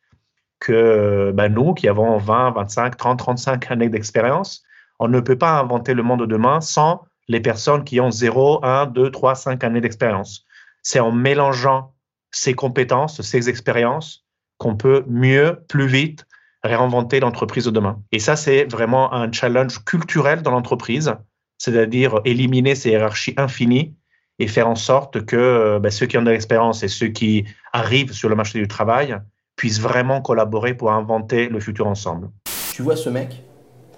[0.61, 4.63] que ben, nous, qui avons 20, 25, 30, 35 années d'expérience,
[4.99, 8.65] on ne peut pas inventer le monde de demain sans les personnes qui ont 0,
[8.65, 10.45] 1, 2, 3, 5 années d'expérience
[10.83, 11.95] c'est en mélangeant
[12.31, 14.25] ces compétences, ces expériences,
[14.59, 16.27] qu'on peut mieux, plus vite
[16.63, 18.03] réinventer l'entreprise de demain.
[18.13, 21.15] Et ça, c'est vraiment un challenge culturel dans l'entreprise,
[21.59, 23.97] c'est-à-dire éliminer ces hiérarchies infinies
[24.39, 27.45] et faire en sorte que euh, ben, ceux qui ont de l'expérience et ceux qui
[27.73, 29.17] arrivent sur le marché du travail
[29.57, 32.31] puissent vraiment collaborer pour inventer le futur ensemble.
[32.73, 33.43] Tu vois ce mec?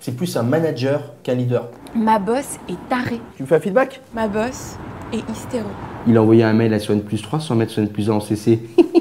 [0.01, 1.71] C'est plus un manager qu'un leader.
[1.95, 3.21] Ma boss est tarée.
[3.37, 4.01] Tu me fais un feedback?
[4.13, 4.77] Ma boss
[5.13, 5.69] est hystéro.
[6.07, 8.21] Il a envoyé un mail à Swan plus 3 sans mettre Swan plus 1 en
[8.21, 8.61] CC.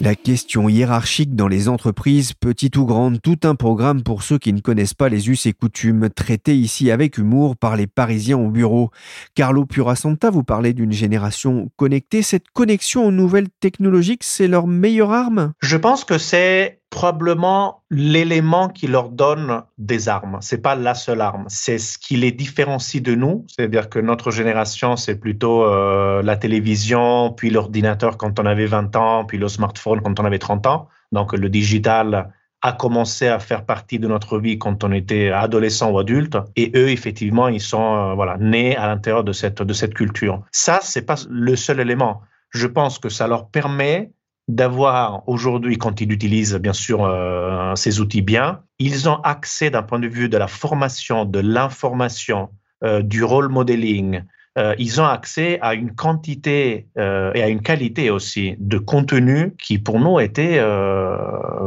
[0.00, 4.52] La question hiérarchique dans les entreprises, petites ou grandes, tout un programme pour ceux qui
[4.52, 8.48] ne connaissent pas les us et coutumes, traités ici avec humour par les Parisiens au
[8.48, 8.90] bureau.
[9.34, 12.22] Carlo Purasanta, vous parlez d'une génération connectée.
[12.22, 15.52] Cette connexion aux nouvelles technologiques, c'est leur meilleure arme?
[15.60, 20.38] Je pense que c'est probablement l'élément qui leur donne des armes.
[20.40, 21.44] C'est pas la seule arme.
[21.48, 23.44] C'est ce qui les différencie de nous.
[23.48, 28.96] C'est-à-dire que notre génération, c'est plutôt euh, la télévision, puis l'ordinateur quand on avait 20
[28.96, 30.88] ans, puis le smartphone quand on avait 30 ans.
[31.12, 35.90] Donc le digital a commencé à faire partie de notre vie quand on était adolescent
[35.90, 36.38] ou adulte.
[36.56, 40.42] Et eux, effectivement, ils sont euh, voilà nés à l'intérieur de cette de cette culture.
[40.52, 42.22] Ça, c'est pas le seul élément.
[42.50, 44.10] Je pense que ça leur permet
[44.48, 49.82] d'avoir aujourd'hui, quand ils utilisent bien sûr euh, ces outils bien, ils ont accès d'un
[49.82, 52.48] point de vue de la formation, de l'information,
[52.82, 54.22] euh, du role modeling,
[54.58, 59.54] euh, ils ont accès à une quantité euh, et à une qualité aussi de contenu
[59.62, 61.16] qui pour nous était euh,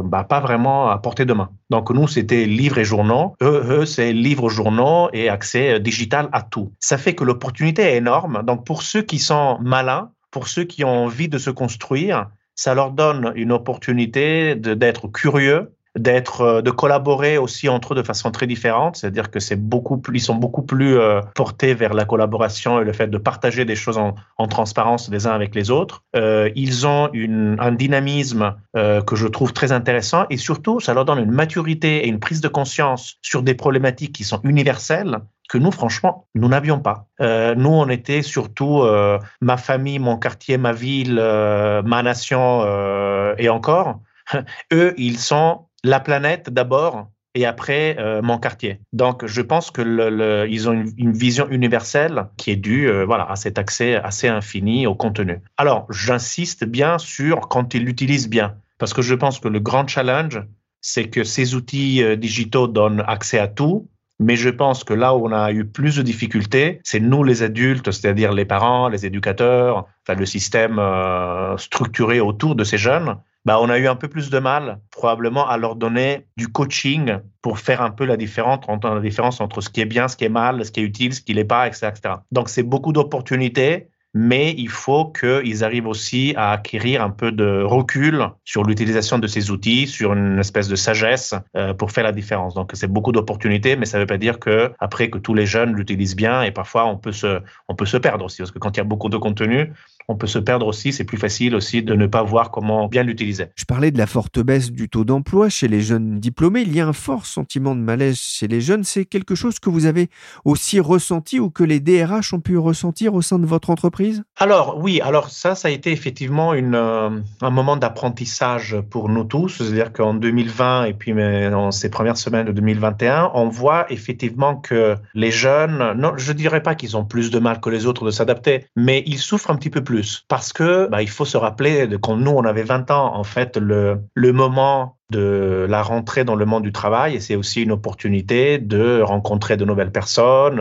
[0.04, 1.50] bah, pas vraiment à portée de main.
[1.70, 3.34] Donc nous, c'était livres et journaux.
[3.42, 6.72] Eux, eux c'est livres, journaux et accès digital à tout.
[6.80, 8.42] Ça fait que l'opportunité est énorme.
[8.44, 12.74] Donc pour ceux qui sont malins, pour ceux qui ont envie de se construire, ça
[12.74, 18.30] leur donne une opportunité d'être curieux, d'être, euh, de collaborer aussi entre eux de façon
[18.30, 18.96] très différente.
[18.96, 22.84] C'est-à-dire que c'est beaucoup plus, ils sont beaucoup plus euh, portés vers la collaboration et
[22.84, 26.02] le fait de partager des choses en, en transparence les uns avec les autres.
[26.16, 30.94] Euh, ils ont une, un dynamisme euh, que je trouve très intéressant et surtout, ça
[30.94, 35.18] leur donne une maturité et une prise de conscience sur des problématiques qui sont universelles
[35.52, 37.06] que nous, franchement, nous n'avions pas.
[37.20, 42.62] Euh, nous, on était surtout euh, ma famille, mon quartier, ma ville, euh, ma nation
[42.64, 44.00] euh, et encore.
[44.72, 48.80] Eux, ils sont la planète d'abord et après euh, mon quartier.
[48.92, 53.04] Donc, je pense que le, le, ils ont une, vision universelle qui est due, euh,
[53.04, 55.40] voilà, à cet accès assez infini au contenu.
[55.56, 59.88] Alors, j'insiste bien sur quand ils l'utilisent bien, parce que je pense que le grand
[59.88, 60.42] challenge,
[60.82, 65.14] c'est que ces outils euh, digitaux donnent accès à tout, mais je pense que là
[65.14, 69.04] où on a eu plus de difficultés, c'est nous les adultes, c'est-à-dire les parents, les
[69.06, 73.96] éducateurs, enfin le système euh, structuré autour de ces jeunes, bah, on a eu un
[73.96, 78.16] peu plus de mal probablement à leur donner du coaching pour faire un peu la
[78.16, 80.80] différence, entre, la différence entre ce qui est bien, ce qui est mal, ce qui
[80.80, 82.14] est utile, ce qui n'est pas, etc., etc.
[82.30, 87.62] Donc c'est beaucoup d'opportunités mais il faut qu'ils arrivent aussi à acquérir un peu de
[87.62, 92.12] recul sur l'utilisation de ces outils, sur une espèce de sagesse euh, pour faire la
[92.12, 92.54] différence.
[92.54, 95.46] Donc c'est beaucoup d'opportunités, mais ça ne veut pas dire que après que tous les
[95.46, 98.58] jeunes l'utilisent bien et parfois on peut se on peut se perdre aussi parce que
[98.58, 99.72] quand il y a beaucoup de contenu,
[100.08, 100.92] on peut se perdre aussi.
[100.92, 103.46] C'est plus facile aussi de ne pas voir comment bien l'utiliser.
[103.56, 106.62] Je parlais de la forte baisse du taux d'emploi chez les jeunes diplômés.
[106.62, 108.84] Il y a un fort sentiment de malaise chez les jeunes.
[108.84, 110.08] C'est quelque chose que vous avez
[110.44, 114.22] aussi ressenti ou que les DRH ont pu ressentir au sein de votre entreprise?
[114.36, 117.10] Alors oui, alors ça, ça a été effectivement une, euh,
[117.40, 119.58] un moment d'apprentissage pour nous tous.
[119.58, 124.96] C'est-à-dire qu'en 2020 et puis dans ces premières semaines de 2021, on voit effectivement que
[125.14, 128.10] les jeunes, non, je dirais pas qu'ils ont plus de mal que les autres de
[128.10, 131.88] s'adapter, mais ils souffrent un petit peu plus parce que bah, il faut se rappeler
[132.00, 136.46] quand nous on avait 20 ans en fait le moment de la rentrée dans le
[136.52, 140.58] monde du travail et c'est aussi une opportunité de rencontrer de nouvelles personnes,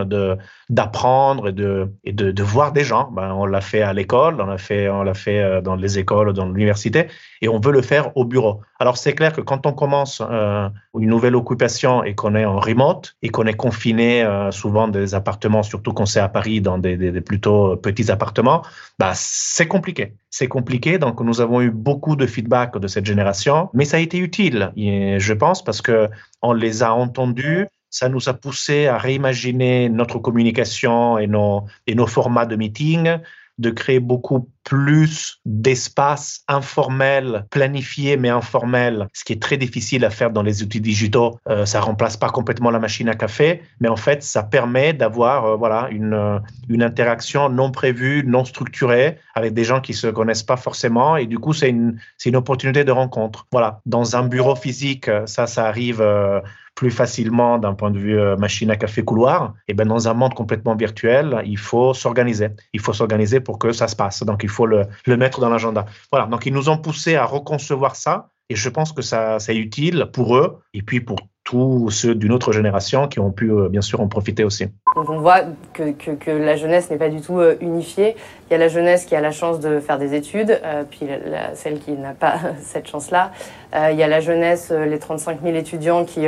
[0.69, 1.71] d'apprendre et de
[2.03, 3.05] et de, de voir des gens.
[3.17, 4.81] Ben, on l'a fait à l'école, on l'a fait
[5.21, 7.07] fait dans les écoles, dans l'université
[7.41, 8.61] et on veut le faire au bureau.
[8.79, 10.67] Alors c'est clair que quand on commence euh,
[10.99, 14.99] une nouvelle occupation et qu'on est en remote et qu'on est confiné euh, souvent dans
[14.99, 18.61] des appartements, surtout quand c'est à Paris dans des, des, des plutôt petits appartements,
[18.99, 20.13] bah c'est compliqué.
[20.31, 20.97] C'est compliqué.
[20.97, 24.71] Donc nous avons eu beaucoup de feedback de cette génération, mais ça a été utile
[24.75, 26.09] je pense, parce que
[26.41, 27.67] on les a entendus.
[27.89, 33.17] Ça nous a poussé à réimaginer notre communication et nos, et nos formats de meeting,
[33.61, 40.09] de créer beaucoup plus d'espace informel, planifié mais informel, ce qui est très difficile à
[40.09, 41.39] faire dans les outils digitaux.
[41.49, 45.45] Euh, ça remplace pas complètement la machine à café, mais en fait, ça permet d'avoir
[45.45, 50.07] euh, voilà une euh, une interaction non prévue, non structurée avec des gens qui se
[50.07, 53.47] connaissent pas forcément et du coup, c'est une une opportunité de rencontre.
[53.51, 56.39] Voilà, dans un bureau physique, ça ça arrive euh,
[56.75, 60.13] plus facilement d'un point de vue euh, machine à café couloir, et ben dans un
[60.13, 62.49] monde complètement virtuel, il faut s'organiser.
[62.73, 64.23] Il faut s'organiser pour que ça se passe.
[64.23, 65.85] Donc il faut le, le mettre dans l'agenda.
[66.11, 66.27] Voilà.
[66.27, 70.07] Donc ils nous ont poussé à reconcevoir ça, et je pense que ça c'est utile
[70.11, 73.81] pour eux et puis pour tous ceux d'une autre génération qui ont pu euh, bien
[73.81, 74.67] sûr en profiter aussi.
[74.95, 75.41] Donc on voit
[75.73, 78.15] que, que, la jeunesse n'est pas du tout euh, unifiée.
[78.47, 81.07] Il y a la jeunesse qui a la chance de faire des études, puis
[81.53, 83.31] celle qui n'a pas cette chance-là.
[83.73, 86.27] Il y a la jeunesse, les 35 000 étudiants qui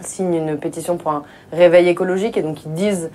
[0.00, 3.10] signent une pétition pour un réveil écologique et donc qui disent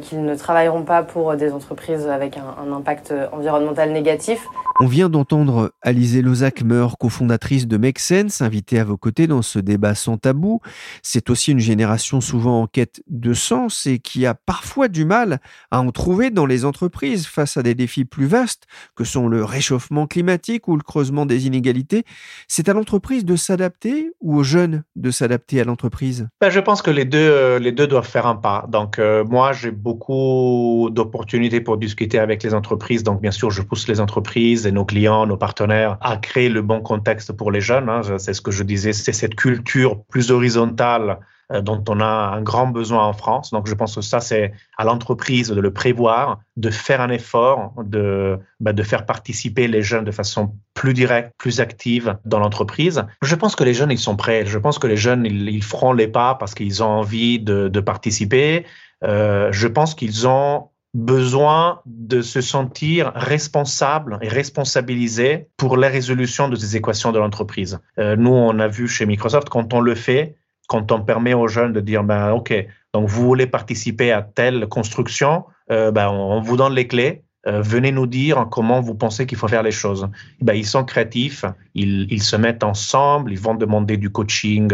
[0.00, 4.46] qu'ils ne travailleront pas pour des entreprises avec un, un impact environnemental négatif.
[4.80, 9.58] On vient d'entendre Alizé Lozac-Meur, cofondatrice de Make Sense, invitée à vos côtés dans ce
[9.58, 10.60] débat sans tabou.
[11.02, 15.40] C'est aussi une génération souvent en quête de sens et qui a parfois du mal
[15.70, 18.64] à en trouver dans les entreprises face à des défis plus vastes
[18.96, 22.04] que sont le réchauffement climatique ou le creusement des inégalités.
[22.48, 26.28] C'est à l'entreprise de s'adapter ou aux jeunes de s'adapter à l'entreprise?
[26.40, 28.66] Ben, Je pense que les deux, les deux doivent faire un pas.
[28.68, 33.02] Donc euh, moi, j'ai beaucoup d'opportunités pour discuter avec les entreprises.
[33.02, 36.62] Donc bien sûr, je pousse les entreprises et nos clients, nos partenaires à créer le
[36.62, 37.88] bon contexte pour les jeunes.
[37.88, 38.02] Hein.
[38.18, 41.18] C'est ce que je disais, c'est cette culture plus horizontale
[41.60, 43.50] dont on a un grand besoin en France.
[43.50, 47.74] Donc je pense que ça, c'est à l'entreprise de le prévoir, de faire un effort,
[47.84, 53.04] de, bah, de faire participer les jeunes de façon plus directe, plus active dans l'entreprise.
[53.20, 54.46] Je pense que les jeunes, ils sont prêts.
[54.46, 58.64] Je pense que les jeunes, ils, feront les pas parce qu'ils ont envie de participer.
[59.04, 66.48] Euh, je pense qu'ils ont besoin de se sentir responsables et responsabilisés pour la résolution
[66.48, 67.80] de ces équations de l'entreprise.
[67.98, 70.36] Euh, nous, on a vu chez Microsoft, quand on le fait,
[70.68, 72.54] quand on permet aux jeunes de dire, ben, OK,
[72.92, 77.90] donc vous voulez participer à telle construction, euh, ben, on, vous donne les clés, venez
[77.90, 80.08] nous dire comment vous pensez qu'il faut faire les choses.
[80.42, 84.72] Ben, ils sont créatifs, ils, se mettent ensemble, ils vont demander du coaching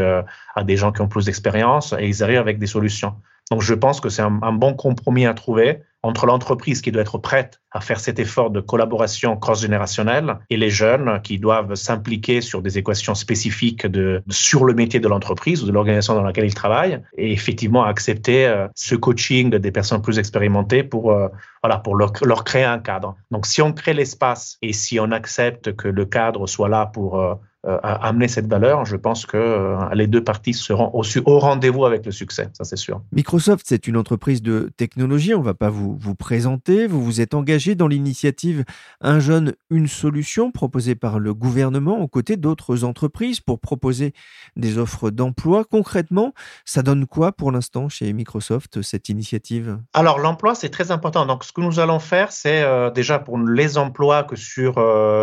[0.55, 3.14] à des gens qui ont plus d'expérience et ils arrivent avec des solutions.
[3.51, 7.19] Donc je pense que c'est un, bon compromis à trouver entre l'entreprise qui doit être
[7.19, 12.63] prête à faire cet effort de collaboration cross-générationnelle et les jeunes qui doivent s'impliquer sur
[12.63, 16.55] des équations spécifiques de, sur le métier de l'entreprise ou de l'organisation dans laquelle ils
[16.55, 21.29] travaillent et effectivement accepter euh, ce coaching des personnes plus expérimentées pour, euh,
[21.63, 22.13] voilà, pour leur,
[22.45, 23.17] créer un cadre.
[23.31, 27.19] Donc si on crée l'espace et si on accepte que le cadre soit là pour
[27.19, 31.85] euh, amener cette valeur, je pense que euh, les deux parties seront au, au rendez-vous
[31.85, 33.03] avec le succès, ça c'est sûr.
[33.11, 36.87] Microsoft, c'est une entreprise de technologie, on ne va pas vous, vous présenter.
[36.87, 38.64] Vous vous êtes engagé dans l'initiative
[39.01, 44.12] Un jeune, une solution proposée par le gouvernement aux côtés d'autres entreprises pour proposer
[44.55, 45.64] des offres d'emploi.
[45.64, 49.79] Concrètement, ça donne quoi pour l'instant chez Microsoft, cette initiative?
[49.94, 51.27] Alors l'emploi, c'est très important.
[51.27, 54.79] Donc ce que nous allons faire, c'est euh, déjà pour les emplois que sur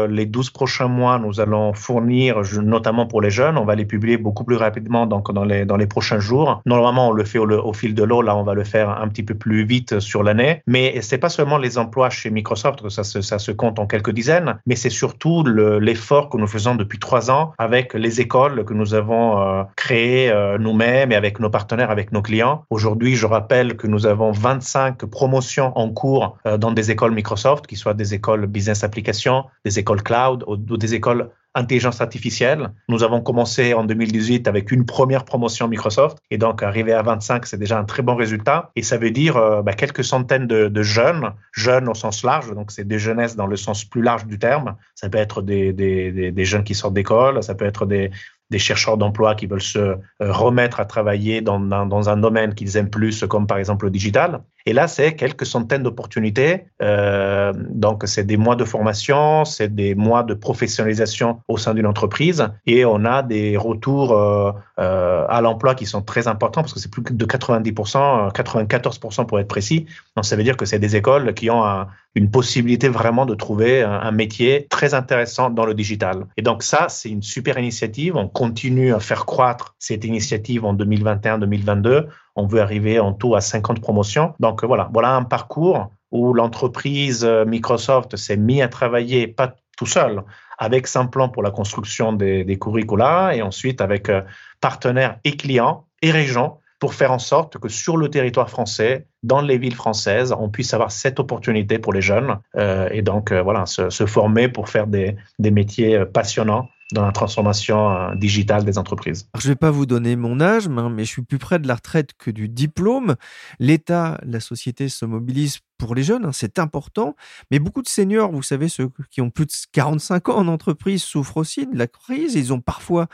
[0.09, 3.57] les 12 prochains mois, nous allons fournir notamment pour les jeunes.
[3.57, 6.61] On va les publier beaucoup plus rapidement donc dans les, dans les prochains jours.
[6.65, 8.21] Normalement, on le fait au, fil de l'eau.
[8.21, 10.61] Là, on va le faire un petit peu plus vite sur l'année.
[10.67, 13.87] Mais c'est pas seulement les emplois chez Microsoft, que ça se, ça se compte en
[13.87, 18.65] quelques dizaines, mais c'est surtout l'effort que nous faisons depuis trois ans avec les écoles
[18.65, 22.65] que nous avons euh, créées euh, nous-mêmes et avec nos partenaires, avec nos clients.
[22.69, 27.67] Aujourd'hui, je rappelle que nous avons 25 promotions en cours euh, dans des écoles Microsoft,
[27.67, 32.69] qui soient des écoles business application, des écoles cloud ou des écoles intelligence artificielle.
[32.89, 37.45] Nous avons commencé en 2018 avec une première promotion Microsoft et donc arriver à 25,
[37.45, 38.71] c'est déjà un très bon résultat.
[38.75, 42.71] Et ça veut dire euh, bah, quelques centaines de, jeunes, jeunes au sens large, donc
[42.71, 44.75] c'est des jeunesses dans le sens plus large du terme.
[44.93, 48.11] Ça peut être des, des, des jeunes qui sortent d'école, ça peut être des,
[48.49, 52.77] des chercheurs d'emploi qui veulent se euh, remettre à travailler dans, dans, un domaine qu'ils
[52.77, 54.41] aiment plus, comme par exemple le digital.
[54.65, 56.65] Et là, c'est quelques centaines d'opportunités.
[56.81, 61.85] Euh, donc, c'est des mois de formation, c'est des mois de professionnalisation au sein d'une
[61.85, 66.73] entreprise, et on a des retours euh, euh à l'emploi qui sont très importants parce
[66.73, 69.85] que c'est plus de 90%, 94% pour être précis.
[70.15, 73.35] Donc, ça veut dire que c'est des écoles qui ont un, une possibilité vraiment de
[73.35, 76.25] trouver un, un, métier très intéressant dans le digital.
[76.37, 78.15] Et donc ça, c'est une super initiative.
[78.15, 82.07] On continue à faire croître cette initiative en 2021-2022.
[82.35, 84.33] On veut arriver en tout à 50 promotions.
[84.39, 89.85] Donc voilà, voilà un parcours où l'entreprise euh, Microsoft s'est mis à travailler, pas tout
[89.85, 90.23] seul,
[90.57, 94.21] avec plan pour la construction des, des curricula et ensuite avec euh,
[94.61, 99.41] partenaires et clients et régions pour faire en sorte que sur le territoire français, dans
[99.41, 103.41] les villes françaises, on puisse avoir cette opportunité pour les jeunes euh, et donc euh,
[103.41, 108.77] voilà se, former pour faire des, métiers euh, passionnants dans la transformation euh, digitale des
[108.77, 109.27] entreprises.
[109.37, 111.75] je ne vais pas vous donner mon âge, mais je suis plus près de la
[111.75, 113.15] retraite que du diplôme.
[113.59, 117.15] L'État, la société se mobilise pour les jeunes, hein, c'est important.
[117.51, 121.03] Mais beaucoup de seniors, vous savez, ceux qui ont plus de 45 ans en entreprise,
[121.03, 122.35] souffrent aussi de la crise.
[122.35, 123.07] Ils ont parfois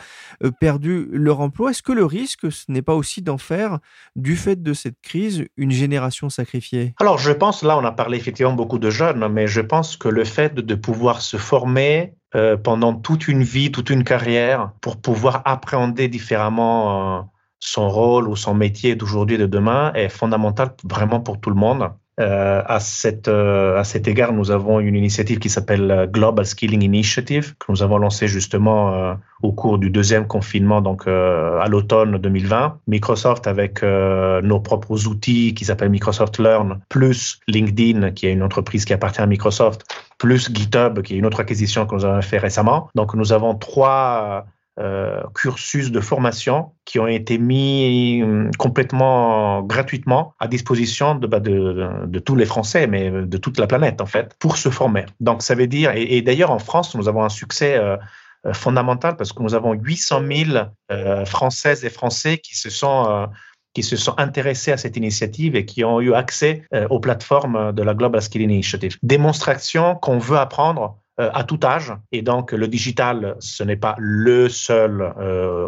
[0.44, 1.72] euh, perdu leur emploi.
[1.72, 3.80] Est-ce que le risque, ce n'est pas aussi d'en faire,
[4.16, 6.94] du fait de cette crise, une génération sacrifiée?
[7.00, 10.08] Alors, je pense, là, on a parlé effectivement beaucoup de jeunes, mais je pense que
[10.08, 14.98] le fait de pouvoir se former euh, pendant toute une vie, toute une carrière, pour
[14.98, 17.22] pouvoir appréhender différemment euh,
[17.60, 21.56] son rôle ou son métier d'aujourd'hui et de demain est fondamental vraiment pour tout le
[21.56, 21.92] monde.
[22.20, 26.84] Euh, à, cette, euh, à cet égard, nous avons une initiative qui s'appelle Global Skilling
[26.84, 32.18] Initiative, que nous avons lancée justement euh, au cours du deuxième confinement, donc à l'automne
[32.18, 32.80] 2020.
[32.88, 38.86] Microsoft, avec nos propres outils qui s'appellent Microsoft Learn, plus LinkedIn, qui est une entreprise
[38.86, 39.86] qui appartient à Microsoft,
[40.22, 42.90] plus GitHub, qui est une autre acquisition que nous avons fait récemment.
[42.94, 44.46] Donc, nous avons trois
[44.80, 51.40] euh, cursus de formation qui ont été mis hum, complètement gratuitement à disposition de, bah,
[51.40, 55.06] de, tous les Français, mais de toute la planète en fait, pour se former.
[55.20, 57.98] Donc ça veut dire, et, d'ailleurs en France, nous avons un succès euh,
[58.46, 63.28] euh, fondamental parce que nous avons 800 000 Françaises et Français qui se sont
[63.74, 67.84] qui se sont intéressés à cette initiative et qui ont eu accès aux plateformes de
[67.84, 68.98] la Global Skill Initiative.
[69.04, 71.94] Démonstration qu'on veut apprendre à tout âge.
[72.12, 75.14] Et donc, le digital, ce n'est pas le seul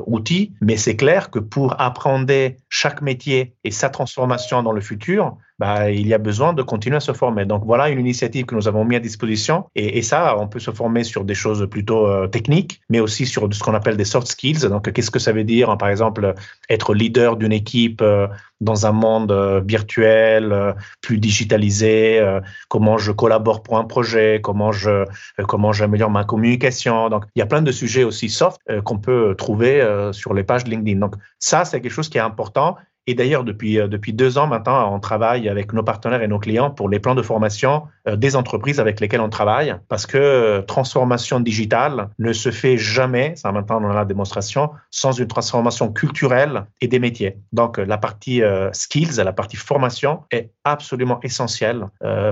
[0.05, 2.33] outil, mais c'est clair que pour apprendre
[2.69, 6.97] chaque métier et sa transformation dans le futur, bah, il y a besoin de continuer
[6.97, 7.45] à se former.
[7.45, 9.65] Donc voilà une initiative que nous avons mis à disposition.
[9.75, 13.47] Et, ça, on peut se former sur des choses plutôt euh, techniques, mais aussi sur
[13.53, 14.67] ce qu'on appelle des soft skills.
[14.67, 16.33] Donc qu'est-ce que ça veut dire, par exemple,
[16.69, 18.27] être leader d'une équipe euh,
[18.61, 22.21] dans un monde euh, virtuel, plus digitalisé,
[22.69, 25.05] comment je collabore pour un projet, comment je
[25.47, 27.09] comment j'améliore ma communication.
[27.09, 30.65] Donc il y a plein de sujets aussi soft qu'on peut trouver sur les pages
[30.65, 30.99] LinkedIn.
[30.99, 34.47] Donc ça, c'est quelque chose qui est important et d'ailleurs, depuis, euh, depuis deux ans
[34.47, 38.15] maintenant, on travaille avec nos partenaires et nos clients pour les plans de formation euh,
[38.15, 43.35] des entreprises avec lesquelles on travaille, parce que euh, transformation digitale ne se fait jamais,
[43.35, 47.37] ça maintenant dans la démonstration, sans une transformation culturelle et des métiers.
[47.51, 48.41] Donc, la partie
[48.71, 51.85] skills, la partie formation est absolument essentielle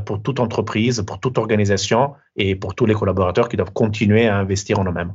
[0.06, 4.38] pour toute entreprise, pour toute organisation et pour tous les collaborateurs qui doivent continuer à
[4.38, 5.14] investir en eux-mêmes.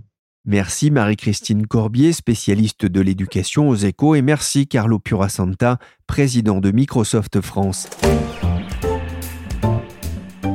[0.48, 7.40] Merci Marie-Christine Corbier, spécialiste de l'éducation aux échos, et merci Carlo Purasanta, président de Microsoft
[7.40, 7.90] France.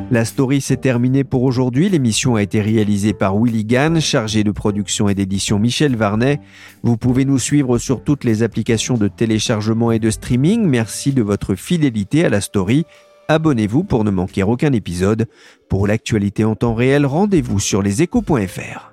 [0.09, 1.89] La story s'est terminée pour aujourd'hui.
[1.89, 6.39] L'émission a été réalisée par Willy Gann, chargé de production et d'édition Michel Varnet.
[6.83, 10.65] Vous pouvez nous suivre sur toutes les applications de téléchargement et de streaming.
[10.65, 12.85] Merci de votre fidélité à la story.
[13.27, 15.27] Abonnez-vous pour ne manquer aucun épisode.
[15.69, 18.90] Pour l'actualité en temps réel, rendez-vous sur leséchos.fr.